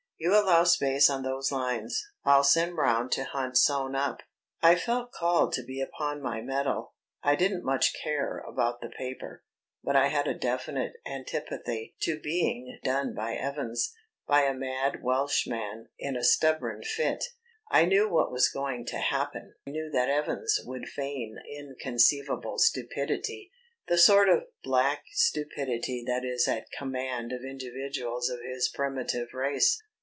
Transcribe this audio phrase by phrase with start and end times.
[0.23, 1.99] You allow space on those lines.
[2.23, 4.21] I'll send round to hunt Soane up."
[4.61, 6.93] I felt called to be upon my mettle.
[7.23, 9.43] I didn't much care about the paper,
[9.83, 13.95] but I had a definite antipathy to being done by Evans
[14.27, 17.23] by a mad Welshman in a stubborn fit.
[17.71, 23.49] I knew what was going to happen; knew that Evans would feign inconceivable stupidity,
[23.87, 29.81] the sort of black stupidity that is at command of individuals of his primitive race.